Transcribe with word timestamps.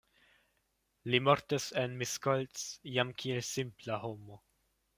Li 1.11 1.19
mortis 1.27 1.67
en 1.83 1.93
Miskolc 1.99 2.63
jam 2.97 3.15
kiel 3.21 3.45
simpla 3.51 3.99
homo. 4.07 4.41